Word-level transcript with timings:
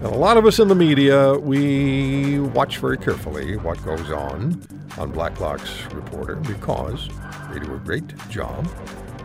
And 0.00 0.06
a 0.06 0.16
lot 0.16 0.36
of 0.36 0.46
us 0.46 0.60
in 0.60 0.68
the 0.68 0.76
media, 0.76 1.34
we 1.34 2.38
watch 2.38 2.78
very 2.78 2.96
carefully 2.96 3.56
what 3.56 3.84
goes 3.84 4.12
on 4.12 4.62
on 4.96 5.10
Blacklock's 5.10 5.92
Reporter 5.92 6.36
because 6.36 7.08
they 7.50 7.58
do 7.58 7.74
a 7.74 7.78
great 7.78 8.16
job 8.28 8.68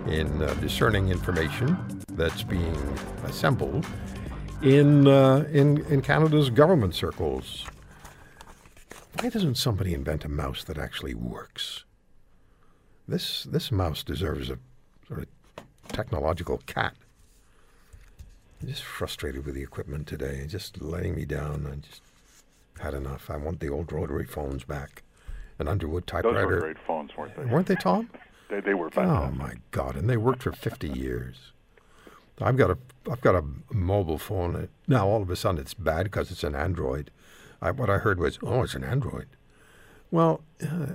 in 0.07 0.41
uh, 0.41 0.51
discerning 0.55 1.09
information 1.09 1.77
that's 2.13 2.41
being 2.41 2.75
assembled 3.25 3.85
in, 4.63 5.07
uh, 5.07 5.45
in, 5.51 5.85
in 5.91 6.01
Canada's 6.01 6.49
government 6.49 6.95
circles. 6.95 7.67
Why 9.19 9.29
doesn't 9.29 9.55
somebody 9.55 9.93
invent 9.93 10.25
a 10.25 10.29
mouse 10.29 10.63
that 10.63 10.79
actually 10.79 11.13
works? 11.13 11.85
This, 13.07 13.43
this 13.43 13.71
mouse 13.71 14.01
deserves 14.01 14.49
a 14.49 14.57
sort 15.07 15.19
of 15.19 15.27
technological 15.89 16.57
cat. 16.65 16.95
I'm 18.63 18.69
just 18.69 18.83
frustrated 18.83 19.45
with 19.45 19.55
the 19.55 19.61
equipment 19.61 20.07
today, 20.07 20.45
just 20.47 20.81
letting 20.81 21.15
me 21.15 21.25
down. 21.25 21.67
I 21.69 21.75
just 21.85 22.01
had 22.79 22.93
enough. 22.93 23.29
I 23.29 23.35
want 23.35 23.59
the 23.59 23.67
old 23.67 23.91
rotary 23.91 24.23
phones 24.23 24.63
back. 24.63 25.03
An 25.59 25.67
Underwood 25.67 26.07
typewriter. 26.07 26.43
Those 26.43 26.49
were 26.49 26.59
great 26.61 26.79
phones, 26.79 27.11
weren't 27.17 27.35
they? 27.35 27.43
Weren't 27.43 27.67
they, 27.67 27.75
Tom? 27.75 28.09
they, 28.49 28.61
they 28.61 28.73
were 28.73 28.89
Oh 28.95 29.31
my 29.31 29.55
God! 29.71 29.97
And 29.97 30.09
they 30.09 30.15
worked 30.15 30.43
for 30.43 30.53
fifty 30.53 30.87
years. 30.87 31.51
I've 32.41 32.55
got 32.55 32.71
a 32.71 32.77
I've 33.11 33.19
got 33.19 33.35
a 33.35 33.43
mobile 33.69 34.17
phone 34.17 34.69
now. 34.87 35.09
All 35.09 35.21
of 35.21 35.29
a 35.29 35.35
sudden, 35.35 35.59
it's 35.59 35.73
bad 35.73 36.05
because 36.05 36.31
it's 36.31 36.45
an 36.45 36.55
Android. 36.55 37.11
I, 37.61 37.71
what 37.71 37.89
I 37.89 37.97
heard 37.97 38.17
was, 38.17 38.39
"Oh, 38.41 38.63
it's 38.63 38.75
an 38.75 38.85
Android." 38.85 39.27
Well, 40.09 40.41
uh, 40.61 40.93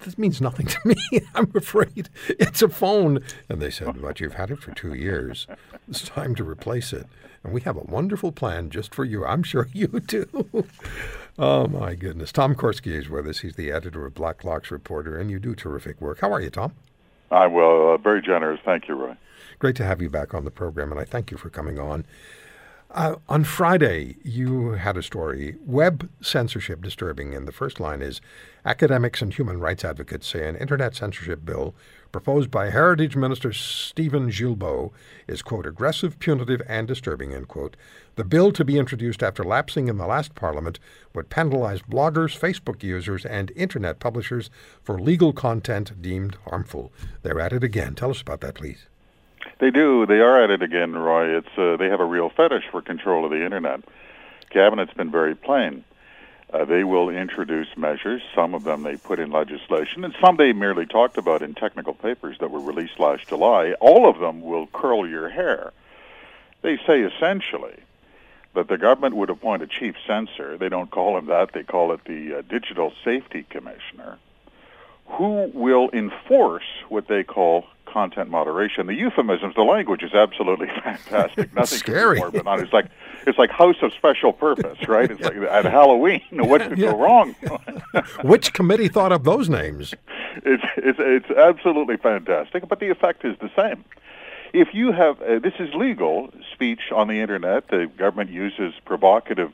this 0.00 0.18
means 0.18 0.40
nothing 0.40 0.66
to 0.66 0.78
me. 0.84 0.96
I'm 1.34 1.50
afraid 1.54 2.08
it's 2.28 2.62
a 2.62 2.68
phone. 2.68 3.20
And 3.48 3.60
they 3.60 3.70
said, 3.70 4.00
"But 4.00 4.20
you've 4.20 4.34
had 4.34 4.50
it 4.50 4.60
for 4.60 4.72
two 4.72 4.94
years. 4.94 5.46
It's 5.88 6.02
time 6.02 6.34
to 6.36 6.44
replace 6.44 6.92
it." 6.92 7.06
And 7.44 7.52
we 7.52 7.60
have 7.62 7.76
a 7.76 7.80
wonderful 7.80 8.32
plan 8.32 8.70
just 8.70 8.94
for 8.94 9.04
you. 9.04 9.24
I'm 9.24 9.42
sure 9.42 9.68
you 9.72 9.86
do. 9.86 10.66
oh 11.38 11.66
my 11.68 11.94
goodness! 11.94 12.32
Tom 12.32 12.54
Korski 12.54 12.92
is 12.92 13.08
with 13.08 13.26
us. 13.26 13.40
He's 13.40 13.56
the 13.56 13.70
editor 13.70 14.04
of 14.06 14.14
Blacklock's 14.14 14.70
Reporter, 14.70 15.16
and 15.16 15.30
you 15.30 15.38
do 15.38 15.54
terrific 15.54 16.00
work. 16.00 16.20
How 16.20 16.32
are 16.32 16.40
you, 16.40 16.50
Tom? 16.50 16.72
I 17.30 17.46
will. 17.46 17.94
Uh, 17.94 17.96
very 17.98 18.22
generous. 18.22 18.60
Thank 18.64 18.88
you, 18.88 18.94
Roy. 18.94 19.16
Great 19.58 19.76
to 19.76 19.84
have 19.84 20.00
you 20.00 20.08
back 20.08 20.34
on 20.34 20.44
the 20.44 20.50
program, 20.50 20.90
and 20.92 21.00
I 21.00 21.04
thank 21.04 21.30
you 21.30 21.36
for 21.36 21.50
coming 21.50 21.78
on. 21.78 22.04
Uh, 22.90 23.16
on 23.28 23.44
Friday, 23.44 24.16
you 24.24 24.70
had 24.70 24.96
a 24.96 25.02
story, 25.02 25.56
web 25.66 26.08
censorship 26.22 26.80
disturbing, 26.80 27.34
and 27.34 27.46
the 27.46 27.52
first 27.52 27.80
line 27.80 28.00
is 28.00 28.22
Academics 28.64 29.20
and 29.20 29.34
human 29.34 29.60
rights 29.60 29.84
advocates 29.84 30.26
say 30.26 30.48
an 30.48 30.56
internet 30.56 30.96
censorship 30.96 31.44
bill 31.44 31.74
proposed 32.12 32.50
by 32.50 32.70
Heritage 32.70 33.14
Minister 33.14 33.52
Steven 33.52 34.30
Guilbeault 34.30 34.92
is, 35.26 35.42
quote, 35.42 35.66
aggressive, 35.66 36.18
punitive, 36.18 36.62
and 36.66 36.88
disturbing, 36.88 37.34
end 37.34 37.48
quote. 37.48 37.76
The 38.16 38.24
bill 38.24 38.52
to 38.52 38.64
be 38.64 38.78
introduced 38.78 39.22
after 39.22 39.44
lapsing 39.44 39.88
in 39.88 39.98
the 39.98 40.06
last 40.06 40.34
parliament 40.34 40.78
would 41.14 41.28
penalize 41.28 41.82
bloggers, 41.82 42.38
Facebook 42.38 42.82
users, 42.82 43.26
and 43.26 43.52
internet 43.54 44.00
publishers 44.00 44.48
for 44.82 44.98
legal 44.98 45.34
content 45.34 46.00
deemed 46.00 46.38
harmful. 46.48 46.90
They're 47.22 47.40
at 47.40 47.52
it 47.52 47.62
again. 47.62 47.94
Tell 47.94 48.10
us 48.10 48.22
about 48.22 48.40
that, 48.40 48.54
please. 48.54 48.86
They 49.58 49.70
do. 49.70 50.06
They 50.06 50.20
are 50.20 50.42
at 50.42 50.50
it 50.50 50.62
again, 50.62 50.92
Roy. 50.92 51.36
It's 51.36 51.58
uh, 51.58 51.76
they 51.76 51.88
have 51.88 52.00
a 52.00 52.04
real 52.04 52.30
fetish 52.30 52.68
for 52.70 52.80
control 52.80 53.24
of 53.24 53.30
the 53.30 53.44
internet. 53.44 53.80
Cabinet's 54.50 54.94
been 54.94 55.10
very 55.10 55.34
plain. 55.34 55.84
Uh, 56.52 56.64
they 56.64 56.82
will 56.82 57.10
introduce 57.10 57.68
measures. 57.76 58.22
Some 58.34 58.54
of 58.54 58.64
them 58.64 58.82
they 58.82 58.96
put 58.96 59.18
in 59.18 59.30
legislation, 59.30 60.04
and 60.04 60.14
some 60.20 60.36
they 60.36 60.52
merely 60.52 60.86
talked 60.86 61.18
about 61.18 61.42
in 61.42 61.54
technical 61.54 61.92
papers 61.92 62.38
that 62.38 62.50
were 62.50 62.60
released 62.60 62.98
last 62.98 63.28
July. 63.28 63.72
All 63.80 64.08
of 64.08 64.18
them 64.18 64.40
will 64.40 64.66
curl 64.68 65.06
your 65.06 65.28
hair. 65.28 65.72
They 66.62 66.78
say 66.86 67.02
essentially 67.02 67.76
that 68.54 68.68
the 68.68 68.78
government 68.78 69.16
would 69.16 69.28
appoint 69.28 69.62
a 69.62 69.66
chief 69.66 69.96
censor. 70.06 70.56
They 70.56 70.70
don't 70.70 70.90
call 70.90 71.18
him 71.18 71.26
that. 71.26 71.52
They 71.52 71.64
call 71.64 71.92
it 71.92 72.04
the 72.04 72.38
uh, 72.38 72.42
Digital 72.48 72.94
Safety 73.04 73.44
Commissioner, 73.50 74.18
who 75.06 75.50
will 75.52 75.90
enforce 75.92 76.64
what 76.88 77.08
they 77.08 77.24
call 77.24 77.66
content 77.92 78.30
moderation. 78.30 78.86
The 78.86 78.94
euphemisms, 78.94 79.54
the 79.54 79.62
language 79.62 80.02
is 80.02 80.12
absolutely 80.14 80.68
fantastic. 80.84 81.52
Nothing 81.54 81.78
Scary. 81.78 82.18
more 82.18 82.30
benign. 82.30 82.60
It's 82.60 82.72
like 82.72 82.86
it's 83.26 83.38
like 83.38 83.50
House 83.50 83.76
of 83.82 83.92
Special 83.94 84.32
Purpose, 84.32 84.78
right? 84.88 85.10
It's 85.10 85.20
like 85.20 85.36
at 85.36 85.64
Halloween. 85.64 86.22
What 86.32 86.62
could 86.68 86.78
Yeah. 86.78 86.92
go 86.92 86.98
wrong? 86.98 87.34
Which 88.22 88.52
committee 88.52 88.88
thought 88.88 89.12
of 89.12 89.24
those 89.24 89.48
names? 89.48 89.94
it's 90.44 90.62
it's 90.76 90.98
it's 91.00 91.30
absolutely 91.30 91.96
fantastic, 91.96 92.68
but 92.68 92.80
the 92.80 92.90
effect 92.90 93.24
is 93.24 93.36
the 93.40 93.50
same. 93.56 93.84
If 94.52 94.68
you 94.72 94.92
have 94.92 95.20
uh, 95.22 95.38
this 95.40 95.54
is 95.58 95.74
legal 95.74 96.30
speech 96.54 96.90
on 96.94 97.08
the 97.08 97.20
internet, 97.20 97.68
the 97.68 97.90
government 97.98 98.30
uses 98.30 98.72
provocative 98.84 99.52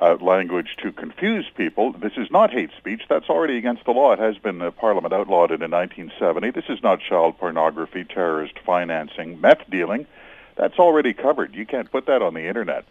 uh, 0.00 0.16
language 0.20 0.76
to 0.82 0.92
confuse 0.92 1.46
people. 1.56 1.92
This 1.92 2.12
is 2.16 2.30
not 2.30 2.50
hate 2.50 2.70
speech. 2.78 3.02
That's 3.08 3.28
already 3.28 3.56
against 3.56 3.84
the 3.84 3.92
law. 3.92 4.12
It 4.12 4.18
has 4.18 4.38
been 4.38 4.60
uh, 4.62 4.70
Parliament 4.70 5.12
outlawed 5.12 5.50
it 5.50 5.62
in 5.62 5.70
1970. 5.70 6.50
This 6.50 6.64
is 6.68 6.82
not 6.82 7.00
child 7.00 7.38
pornography, 7.38 8.04
terrorist 8.04 8.58
financing, 8.64 9.40
meth 9.40 9.68
dealing. 9.70 10.06
That's 10.56 10.78
already 10.78 11.12
covered. 11.12 11.54
You 11.54 11.66
can't 11.66 11.90
put 11.90 12.06
that 12.06 12.22
on 12.22 12.34
the 12.34 12.46
internet. 12.46 12.84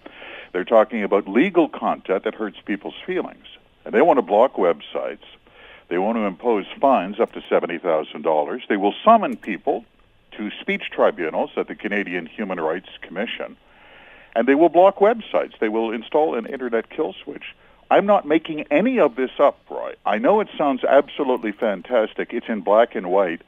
They're 0.52 0.66
talking 0.66 1.04
about 1.04 1.28
legal 1.28 1.70
content 1.70 2.24
that 2.24 2.36
hurts 2.36 2.58
people's 2.66 2.96
feelings. 3.06 3.46
And 3.86 3.94
they 3.94 4.02
want 4.02 4.18
to 4.18 4.24
block 4.24 4.56
websites. 4.56 5.26
They 5.88 5.98
want 5.98 6.18
to 6.18 6.22
impose 6.22 6.66
fines 6.80 7.20
up 7.20 7.34
to 7.34 7.42
$70,000. 7.42 8.68
They 8.68 8.78
will 8.78 8.94
summon 9.04 9.38
people 9.38 9.86
to 10.38 10.52
speech 10.62 10.84
tribunals 10.92 11.52
at 11.58 11.68
the 11.68 11.76
Canadian 11.76 12.26
Human 12.26 12.59
Rights 12.59 12.90
Commission. 13.02 13.58
And 14.35 14.47
they 14.47 14.56
will 14.56 14.69
block 14.69 14.97
websites. 14.97 15.57
They 15.59 15.69
will 15.69 15.91
install 15.91 16.35
an 16.35 16.45
internet 16.45 16.90
kill 16.90 17.13
switch. 17.23 17.56
I'm 17.91 18.06
not 18.06 18.28
making 18.28 18.66
any 18.69 19.00
of 19.00 19.16
this 19.16 19.31
up, 19.40 19.57
Roy. 19.69 19.94
I 20.06 20.19
know 20.19 20.40
it 20.41 20.47
sounds 20.57 20.84
absolutely 20.84 21.51
fantastic. 21.51 22.31
It's 22.34 22.47
in 22.47 22.62
black 22.62 22.95
and 22.95 23.09
white. 23.09 23.41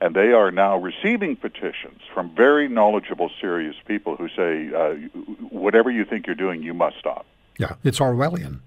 And 0.00 0.14
they 0.14 0.32
are 0.32 0.50
now 0.50 0.78
receiving 0.78 1.36
petitions 1.36 2.00
from 2.14 2.30
very 2.34 2.68
knowledgeable, 2.68 3.30
serious 3.40 3.74
people 3.86 4.16
who 4.16 4.28
say, 4.28 4.70
uh, 4.74 4.94
whatever 5.50 5.90
you 5.90 6.04
think 6.06 6.26
you're 6.26 6.36
doing, 6.36 6.62
you 6.62 6.72
must 6.72 6.98
stop. 6.98 7.26
Yeah, 7.58 7.74
it's 7.84 7.98
Orwellian. 7.98 8.60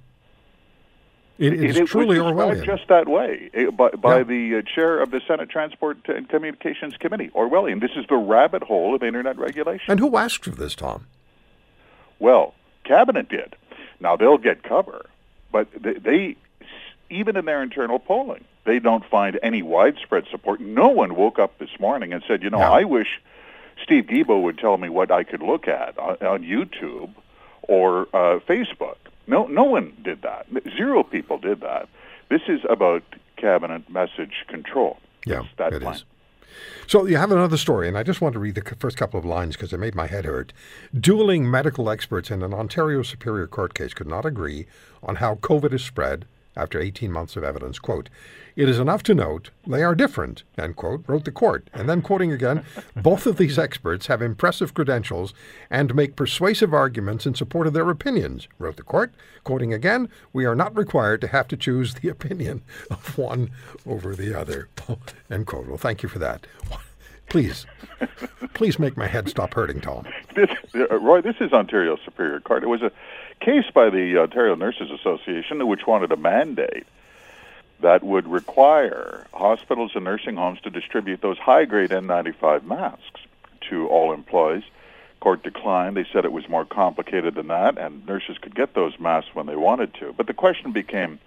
It, 1.40 1.53
it 1.53 1.63
is 1.72 1.80
was 1.80 1.90
truly 1.90 2.18
Orwellian. 2.18 2.63
just 2.63 2.88
that 2.90 3.07
way 3.09 3.50
eh, 3.56 3.72
by, 3.72 3.90
by 3.91 4.18
Yeah. 4.19 4.24
the 4.24 4.56
uh, 4.57 4.62
chair 4.62 5.01
of 5.01 5.09
the 5.09 5.19
Senate 5.28 5.50
Transport 5.50 5.97
and 6.07 6.30
Communications 6.30 6.95
Committee, 6.97 7.30
Orwellian. 7.34 7.81
This 7.81 7.91
is 7.95 8.06
the 8.07 8.16
rabbit 8.18 8.62
hole 8.62 8.94
of 8.94 9.01
internet 9.01 9.38
regulation. 9.40 9.85
and 9.90 10.00
who 10.00 10.16
asked 10.16 10.44
for 10.44 10.51
this, 10.51 10.75
Tom? 10.75 11.07
Well, 12.24 12.54
cabinet 12.86 13.28
did. 13.28 13.54
Now 14.00 14.16
they'll 14.16 14.38
get 14.38 14.64
cover, 14.64 15.06
but 15.52 15.68
they, 15.80 15.94
they 15.96 16.36
even 17.10 17.36
in 17.36 17.44
their 17.44 17.62
internal 17.62 18.00
polling, 18.00 18.46
they 18.64 18.80
don't 18.80 19.04
find 19.06 19.38
any 19.44 19.62
widespread 19.62 20.24
support. 20.31 20.62
No 20.62 20.88
one 20.88 21.16
woke 21.16 21.38
up 21.38 21.58
this 21.60 21.78
morning 21.81 22.14
and 22.14 22.24
said, 22.25 22.42
you 22.42 22.50
know, 22.50 22.60
No. 22.60 22.72
I 22.80 22.86
wish 22.86 23.22
Steve 23.84 24.06
Guilbeault 24.06 24.42
would 24.42 24.58
tell 24.58 24.78
me 24.78 24.88
what 24.88 25.12
I 25.12 25.24
could 25.25 25.42
look 25.42 25.68
at 25.68 25.98
on, 26.00 26.16
on 26.25 26.44
YouTube 26.44 27.10
or 27.64 28.08
uh, 28.14 28.40
Facebook. 28.40 28.96
No, 29.28 29.46
no 29.48 29.64
one 29.66 29.94
did 30.02 30.22
that. 30.22 30.48
Zero 30.78 31.04
people 31.04 31.38
did 31.38 31.60
that. 31.60 31.90
This 32.30 32.44
is 32.48 32.62
about 32.69 33.04
cabinet 33.36 33.90
message 33.90 34.46
control. 34.48 34.98
Yeah, 35.26 35.42
It's 35.42 35.50
that 35.58 35.74
it 35.74 35.81
plain. 35.81 35.96
is. 35.96 36.04
So 36.88 37.06
you 37.06 37.18
have 37.18 37.32
another 37.32 37.58
story, 37.58 37.88
and 37.88 37.98
I 37.98 38.04
just 38.04 38.22
want 38.22 38.34
to 38.34 38.40
read 38.40 38.56
the 38.56 38.76
first 38.78 38.98
couple 38.98 39.20
of 39.20 39.26
lines 39.26 39.56
because 39.56 39.74
it 39.74 39.80
made 39.80 39.96
my 39.96 40.08
head 40.08 40.26
hurt. 40.26 40.54
Dueling 40.98 41.50
medical 41.50 41.90
experts 41.90 42.30
in 42.30 42.44
an 42.44 42.54
Ontario 42.54 43.04
Superior 43.04 43.48
Court 43.48 43.74
case 43.74 43.94
could 43.94 44.08
not 44.08 44.26
agree 44.26 44.68
on 45.02 45.16
how 45.16 45.36
COVID 45.36 45.74
is 45.74 45.84
spread 45.84 46.26
after 46.56 46.80
18 46.80 47.12
months 47.12 47.36
of 47.36 47.44
evidence. 47.44 47.80
Quote, 47.80 48.10
it 48.56 48.70
is 48.70 48.78
enough 48.78 49.02
to 49.04 49.16
note 49.16 49.50
they 49.66 49.84
are 49.84 49.96
different, 49.96 50.44
end 50.58 50.76
quote, 50.76 51.04
wrote 51.08 51.26
the 51.26 51.32
court. 51.32 51.70
And 51.74 51.90
then 51.90 52.02
quoting 52.02 52.32
again, 52.32 52.64
both 52.96 53.26
of 53.26 53.38
these 53.38 53.58
experts 53.58 54.08
have 54.08 54.22
impressive 54.22 54.74
credentials 54.74 55.34
and 55.70 55.96
make 55.96 56.16
persuasive 56.16 56.74
arguments 56.74 57.26
in 57.26 57.34
support 57.34 57.66
of 57.66 57.74
their 57.74 57.90
opinions, 57.90 58.48
wrote 58.60 58.78
the 58.78 58.84
court. 58.84 59.14
Quoting 59.44 59.74
again, 59.74 60.10
we 60.34 60.46
are 60.46 60.56
not 60.56 60.76
required 60.76 61.22
to 61.22 61.28
have 61.28 61.48
to 61.48 61.58
choose 61.58 61.96
the 61.96 62.10
opinion 62.10 62.62
of 62.92 63.18
one 63.18 63.50
over 63.88 64.16
the 64.16 64.38
other, 64.38 64.70
end 65.32 65.48
quote. 65.48 65.68
Well, 65.68 65.78
thank 65.78 66.04
you 66.04 66.10
for 66.10 66.20
that. 66.20 66.46
Please, 67.30 67.66
please 68.54 68.78
make 68.78 68.96
my 68.96 69.08
head 69.08 69.28
stop 69.28 69.54
hurting, 69.56 69.82
Tom. 69.82 70.06
This, 70.36 70.50
uh, 70.76 71.00
Roy, 71.00 71.22
this 71.22 71.38
is 71.40 71.52
Ontario 71.52 71.98
Superior 72.06 72.40
Court. 72.40 72.64
It 72.64 72.68
was 72.68 72.82
a 72.84 72.92
case 73.44 73.66
by 73.74 73.90
the 73.90 74.18
Ontario 74.18 74.56
Nurses 74.56 74.90
Association 74.90 75.68
which 75.68 75.86
wanted 75.86 76.12
a 76.12 76.18
mandate 76.18 76.88
that 77.81 78.01
would 78.01 78.25
require 78.28 79.28
hospitals 79.34 79.92
and 79.95 80.06
nursing 80.06 80.38
homes 80.38 80.62
to 80.62 80.69
distribute 80.69 81.22
those 81.22 81.38
high 81.38 81.66
grade 81.66 81.90
N95 81.90 82.63
masks 82.63 83.22
to 83.69 83.88
all 83.90 84.13
employees. 84.13 84.63
Court 85.19 85.44
declined. 85.44 85.98
They 85.98 86.06
said 86.12 86.24
it 86.24 86.31
was 86.31 86.48
more 86.48 86.66
complicated 86.66 87.36
than 87.36 87.48
that, 87.48 87.78
and 87.78 88.06
nurses 88.06 88.38
could 88.38 88.56
get 88.56 88.74
those 88.74 88.98
masks 89.00 89.31
when 89.34 89.45
they 89.45 89.56
wanted 89.56 89.94
to. 89.95 90.13
But 90.16 90.28
the 90.28 90.34
question 90.34 90.72
became 90.72 91.19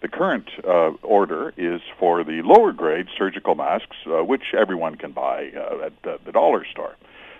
the 0.00 0.08
current 0.08 0.48
uh, 0.64 0.92
order 1.02 1.52
is 1.56 1.80
for 1.98 2.22
the 2.22 2.42
lower 2.42 2.72
grade 2.72 3.08
surgical 3.16 3.56
masks, 3.56 3.96
uh, 4.06 4.24
which 4.24 4.54
everyone 4.56 4.94
can 4.94 5.10
buy 5.10 5.50
uh, 5.56 5.86
at 5.86 6.02
the, 6.02 6.20
the 6.24 6.32
dollar 6.32 6.64
store. 6.64 6.94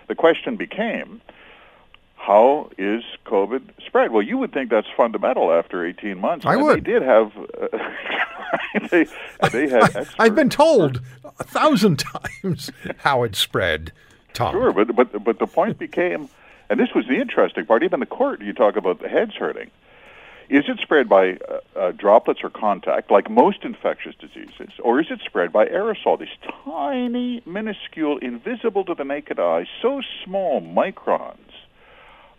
The 0.07 0.15
question 0.15 0.57
became 0.57 1.21
how 2.29 2.69
is 2.77 3.01
COVID 3.25 3.71
spread? 3.83 4.11
Well, 4.11 4.21
you 4.21 4.37
would 4.37 4.53
think 4.53 4.69
that's 4.69 4.85
fundamental 4.95 5.51
after 5.51 5.83
18 5.83 6.19
months. 6.19 6.45
I 6.45 6.53
and 6.53 6.61
would. 6.61 6.85
They 6.85 6.91
did 6.91 7.01
have. 7.01 7.31
Uh, 7.59 7.67
they, 8.91 9.07
they 9.51 9.67
had. 9.67 9.83
Experts. 9.83 10.15
I've 10.19 10.35
been 10.35 10.51
told 10.51 11.01
a 11.39 11.43
thousand 11.43 11.97
times 11.97 12.69
how 12.97 13.23
it 13.23 13.35
spread, 13.35 13.91
Tom. 14.33 14.53
Sure, 14.53 14.71
but 14.71 14.95
but 14.95 15.23
but 15.23 15.39
the 15.39 15.47
point 15.47 15.79
became, 15.79 16.29
and 16.69 16.79
this 16.79 16.89
was 16.93 17.07
the 17.07 17.15
interesting 17.15 17.65
part. 17.65 17.81
Even 17.81 17.99
the 17.99 18.05
court, 18.05 18.43
you 18.43 18.53
talk 18.53 18.75
about 18.75 19.01
the 19.01 19.09
heads 19.09 19.33
hurting. 19.33 19.71
Is 20.49 20.65
it 20.67 20.79
spread 20.81 21.09
by 21.09 21.31
uh, 21.33 21.59
uh, 21.75 21.91
droplets 21.93 22.41
or 22.43 22.51
contact, 22.51 23.09
like 23.09 23.27
most 23.27 23.63
infectious 23.63 24.13
diseases, 24.19 24.73
or 24.83 24.99
is 24.99 25.07
it 25.09 25.21
spread 25.25 25.51
by 25.51 25.65
aerosol? 25.65 26.19
These 26.19 26.29
tiny, 26.63 27.41
minuscule, 27.47 28.19
invisible 28.19 28.85
to 28.85 28.93
the 28.93 29.03
naked 29.03 29.39
eye, 29.39 29.65
so 29.81 30.01
small 30.23 30.61
microns 30.61 31.48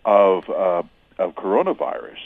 of 0.05 0.49
uh, 0.49 0.82
of 1.19 1.35
coronavirus 1.35 2.19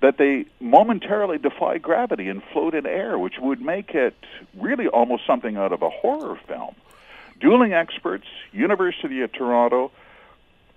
that 0.00 0.18
they 0.18 0.44
momentarily 0.60 1.38
defy 1.38 1.78
gravity 1.78 2.28
and 2.28 2.42
float 2.52 2.74
in 2.74 2.84
air, 2.84 3.18
which 3.18 3.38
would 3.40 3.60
make 3.62 3.94
it 3.94 4.14
really 4.60 4.86
almost 4.86 5.26
something 5.26 5.56
out 5.56 5.72
of 5.72 5.80
a 5.80 5.88
horror 5.88 6.38
film. 6.46 6.74
Dueling 7.40 7.72
experts, 7.72 8.26
University 8.52 9.22
of 9.22 9.32
Toronto, 9.32 9.90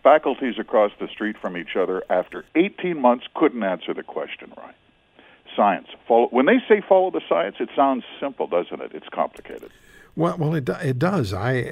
faculties 0.02 0.58
across 0.58 0.92
the 1.00 1.10
street 1.10 1.36
from 1.38 1.58
each 1.58 1.76
other, 1.76 2.04
after 2.10 2.46
18 2.56 3.02
months, 3.02 3.26
couldn't 3.36 3.64
answer 3.64 3.94
the 3.94 4.04
question 4.04 4.54
right. 4.56 4.76
Science. 5.56 5.88
Follow, 6.08 6.28
when 6.30 6.46
they 6.46 6.60
say 6.70 6.82
follow 6.88 7.12
the 7.12 7.22
science, 7.28 7.58
it 7.60 7.70
sounds 7.76 8.06
simple, 8.20 8.48
doesn't 8.48 8.80
it? 8.80 8.92
It's 8.94 9.10
complicated. 9.10 9.72
Well, 10.18 10.36
well, 10.38 10.56
it 10.56 10.68
it 10.68 10.98
does. 10.98 11.32
I 11.32 11.72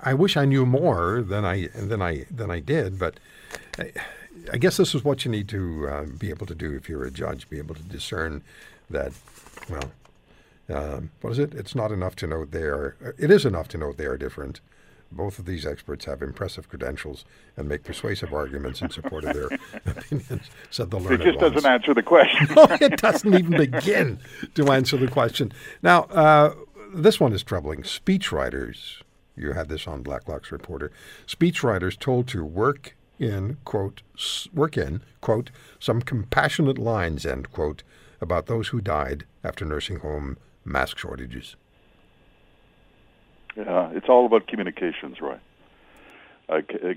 I 0.00 0.14
wish 0.14 0.36
I 0.36 0.44
knew 0.44 0.64
more 0.64 1.20
than 1.20 1.44
I 1.44 1.66
than 1.74 2.00
I 2.00 2.24
than 2.30 2.48
I 2.50 2.60
did, 2.60 2.96
but 2.98 3.18
I, 3.78 3.92
I 4.52 4.56
guess 4.58 4.76
this 4.76 4.94
is 4.94 5.02
what 5.04 5.24
you 5.24 5.32
need 5.32 5.48
to 5.48 5.88
uh, 5.88 6.04
be 6.04 6.30
able 6.30 6.46
to 6.46 6.54
do 6.54 6.72
if 6.74 6.88
you're 6.88 7.04
a 7.04 7.10
judge, 7.10 7.50
be 7.50 7.58
able 7.58 7.74
to 7.74 7.82
discern 7.82 8.42
that. 8.88 9.12
Well, 9.68 9.90
um, 10.68 11.10
what 11.22 11.30
is 11.32 11.40
it? 11.40 11.54
It's 11.54 11.74
not 11.74 11.90
enough 11.90 12.14
to 12.16 12.28
know 12.28 12.44
they 12.44 12.62
are. 12.62 12.94
It 13.18 13.32
is 13.32 13.44
enough 13.44 13.66
to 13.68 13.78
know 13.78 13.92
they 13.92 14.06
are 14.06 14.16
different. 14.16 14.60
Both 15.10 15.38
of 15.40 15.44
these 15.46 15.64
experts 15.66 16.04
have 16.04 16.22
impressive 16.22 16.68
credentials 16.68 17.24
and 17.56 17.68
make 17.68 17.84
persuasive 17.84 18.32
arguments 18.32 18.80
in 18.82 18.90
support 18.90 19.24
of 19.24 19.34
their 19.34 19.48
opinions. 19.86 20.50
Said 20.70 20.90
the 20.90 20.98
learned 20.98 21.22
It 21.22 21.24
just 21.32 21.38
ones. 21.40 21.54
doesn't 21.54 21.70
answer 21.70 21.94
the 21.94 22.02
question. 22.02 22.48
No, 22.54 22.66
it 22.80 23.00
doesn't 23.00 23.34
even 23.34 23.56
begin 23.56 24.18
to 24.54 24.72
answer 24.72 24.96
the 24.96 25.08
question. 25.08 25.52
Now, 25.82 26.02
uh, 26.10 26.54
this 26.94 27.20
one 27.20 27.32
is 27.32 27.42
troubling. 27.42 27.82
Speechwriters, 27.82 29.02
you 29.36 29.52
had 29.52 29.68
this 29.68 29.86
on 29.86 30.02
Blacklock's 30.02 30.52
Reporter. 30.52 30.90
Speechwriters 31.26 31.98
told 31.98 32.28
to 32.28 32.44
work 32.44 32.94
in 33.18 33.56
quote 33.64 34.02
work 34.52 34.76
in 34.76 35.00
quote 35.22 35.50
some 35.78 36.02
compassionate 36.02 36.76
lines 36.76 37.24
end 37.24 37.50
quote 37.50 37.82
about 38.20 38.46
those 38.46 38.68
who 38.68 38.80
died 38.80 39.24
after 39.42 39.64
nursing 39.64 40.00
home 40.00 40.36
mask 40.64 40.98
shortages. 40.98 41.56
Yeah, 43.56 43.90
it's 43.92 44.08
all 44.08 44.26
about 44.26 44.46
communications, 44.46 45.18
right? 45.20 45.40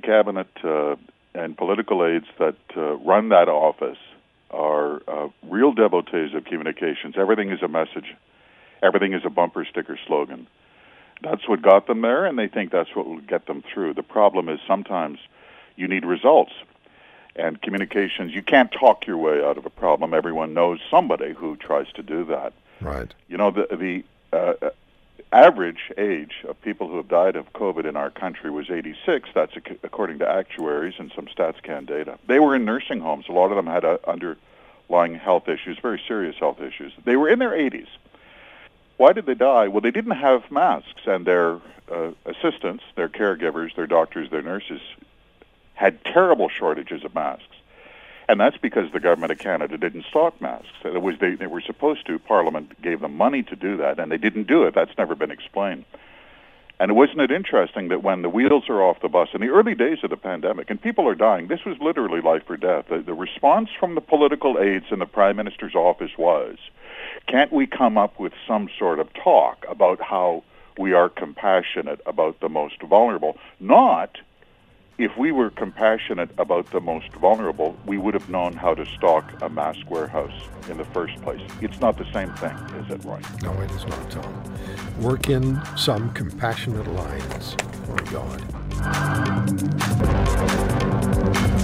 Cabinet 0.03 0.49
uh, 0.63 0.95
and 1.33 1.57
political 1.57 2.05
aides 2.05 2.27
that 2.37 2.57
uh, 2.75 2.97
run 2.97 3.29
that 3.29 3.47
office 3.47 3.97
are 4.51 5.01
uh, 5.07 5.29
real 5.43 5.71
devotees 5.71 6.33
of 6.33 6.45
communications. 6.45 7.15
Everything 7.17 7.49
is 7.49 7.61
a 7.61 7.67
message. 7.67 8.15
Everything 8.81 9.13
is 9.13 9.23
a 9.25 9.29
bumper 9.29 9.65
sticker 9.65 9.97
slogan. 10.07 10.47
That's 11.21 11.47
what 11.47 11.61
got 11.61 11.87
them 11.87 12.01
there, 12.01 12.25
and 12.25 12.39
they 12.39 12.47
think 12.47 12.71
that's 12.71 12.95
what 12.95 13.05
will 13.05 13.19
get 13.19 13.45
them 13.45 13.61
through. 13.73 13.93
The 13.93 14.03
problem 14.03 14.47
is 14.47 14.59
sometimes 14.65 15.19
you 15.75 15.87
need 15.87 16.05
results. 16.05 16.53
And 17.35 17.61
communications, 17.61 18.33
you 18.33 18.41
can't 18.41 18.71
talk 18.71 19.05
your 19.07 19.17
way 19.17 19.43
out 19.43 19.57
of 19.57 19.65
a 19.65 19.69
problem. 19.69 20.13
Everyone 20.13 20.53
knows 20.53 20.79
somebody 20.89 21.33
who 21.33 21.55
tries 21.55 21.89
to 21.93 22.03
do 22.03 22.25
that. 22.25 22.53
Right. 22.81 23.13
You 23.27 23.37
know, 23.37 23.51
the 23.51 24.03
the 24.31 24.37
uh, 24.37 24.71
average 25.31 25.91
age 25.97 26.43
of 26.47 26.59
people 26.61 26.87
who 26.87 26.97
have 26.97 27.07
died 27.07 27.35
of 27.35 27.53
COVID 27.53 27.85
in 27.85 27.95
our 27.95 28.09
country 28.09 28.49
was 28.49 28.69
86. 28.69 29.29
That's 29.33 29.53
ac- 29.55 29.79
according 29.83 30.19
to 30.19 30.29
actuaries 30.29 30.95
and 30.97 31.11
some 31.15 31.27
StatsCan 31.27 31.85
data. 31.85 32.17
They 32.27 32.39
were 32.39 32.55
in 32.55 32.65
nursing 32.65 32.99
homes. 32.99 33.25
A 33.29 33.31
lot 33.31 33.51
of 33.51 33.55
them 33.55 33.67
had 33.67 33.85
uh, 33.85 33.97
underlying 34.07 35.15
health 35.15 35.47
issues, 35.47 35.77
very 35.79 36.01
serious 36.07 36.35
health 36.39 36.61
issues. 36.61 36.93
They 37.05 37.15
were 37.15 37.29
in 37.29 37.39
their 37.39 37.51
80s. 37.51 37.87
Why 38.99 39.13
did 39.13 39.27
they 39.27 39.33
die? 39.33 39.69
Well, 39.69 39.79
they 39.79 39.91
didn't 39.91 40.17
have 40.17 40.51
masks, 40.51 41.03
and 41.05 41.25
their 41.25 41.61
uh, 41.89 42.11
assistants, 42.25 42.83
their 42.97 43.07
caregivers, 43.07 43.73
their 43.73 43.87
doctors, 43.87 44.29
their 44.29 44.41
nurses 44.41 44.81
had 45.73 46.03
terrible 46.03 46.49
shortages 46.49 47.05
of 47.05 47.15
masks. 47.15 47.55
And 48.27 48.41
that's 48.41 48.57
because 48.57 48.91
the 48.91 48.99
government 48.99 49.31
of 49.31 49.39
Canada 49.39 49.77
didn't 49.77 50.03
stock 50.09 50.41
masks. 50.41 50.67
It 50.83 51.01
was 51.01 51.15
they, 51.17 51.35
they 51.35 51.47
were 51.47 51.61
supposed 51.61 52.07
to. 52.07 52.19
Parliament 52.19 52.81
gave 52.81 52.99
them 52.99 53.15
money 53.15 53.41
to 53.43 53.55
do 53.55 53.77
that, 53.77 53.99
and 53.99 54.11
they 54.11 54.17
didn't 54.17 54.47
do 54.47 54.63
it. 54.63 54.75
That's 54.75 54.97
never 54.97 55.15
been 55.15 55.31
explained. 55.31 55.85
And 56.77 56.93
wasn't 56.93 57.21
it 57.21 57.31
interesting 57.31 57.87
that 57.87 58.03
when 58.03 58.21
the 58.21 58.29
wheels 58.29 58.67
are 58.67 58.83
off 58.83 59.01
the 59.01 59.07
bus 59.07 59.29
in 59.33 59.39
the 59.39 59.47
early 59.47 59.75
days 59.75 59.99
of 60.03 60.09
the 60.09 60.17
pandemic, 60.17 60.69
and 60.69 60.81
people 60.81 61.07
are 61.07 61.15
dying, 61.15 61.47
this 61.47 61.63
was 61.65 61.77
literally 61.79 62.19
life 62.19 62.49
or 62.49 62.57
death. 62.57 62.87
The, 62.89 62.97
the 62.99 63.13
response 63.13 63.69
from 63.79 63.95
the 63.95 64.01
political 64.01 64.59
aides 64.59 64.87
in 64.91 64.99
the 64.99 65.05
prime 65.05 65.37
minister's 65.37 65.73
office 65.73 66.17
was, 66.17 66.57
"Can't 67.27 67.51
we 67.51 67.67
come 67.67 67.97
up 67.97 68.19
with 68.19 68.33
some 68.47 68.69
sort 68.77 68.99
of 68.99 69.13
talk 69.13 69.65
about 69.69 70.01
how 70.01 70.43
we 70.77 70.93
are 70.93 71.09
compassionate 71.09 72.01
about 72.05 72.39
the 72.39 72.49
most 72.49 72.81
vulnerable?" 72.81 73.37
Not 73.59 74.19
if 74.99 75.15
we 75.17 75.31
were 75.31 75.49
compassionate 75.49 76.29
about 76.37 76.69
the 76.71 76.81
most 76.81 77.09
vulnerable, 77.13 77.75
we 77.85 77.97
would 77.97 78.13
have 78.13 78.29
known 78.29 78.51
how 78.51 78.73
to 78.73 78.85
stock 78.85 79.31
a 79.41 79.47
mask 79.47 79.89
warehouse 79.89 80.33
in 80.69 80.77
the 80.77 80.83
first 80.83 81.15
place. 81.21 81.39
It's 81.61 81.79
not 81.79 81.97
the 81.97 82.05
same 82.11 82.33
thing, 82.33 82.51
is 82.81 82.91
it, 82.91 83.05
Roy? 83.05 83.21
No, 83.41 83.53
it 83.61 83.71
is 83.71 83.87
not, 83.87 84.11
Tom. 84.11 84.43
Work 84.99 85.29
in 85.29 85.61
some 85.77 86.11
compassionate 86.11 86.85
lines. 86.93 87.55
Oh, 87.89 87.95
God. 88.11 88.43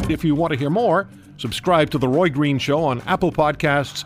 If 0.09 0.23
you 0.23 0.33
want 0.33 0.53
to 0.53 0.57
hear 0.57 0.69
more, 0.69 1.09
subscribe 1.37 1.89
to 1.89 1.97
The 1.97 2.07
Roy 2.07 2.29
Green 2.29 2.57
Show 2.57 2.85
on 2.85 3.01
Apple 3.01 3.33
Podcasts, 3.33 4.05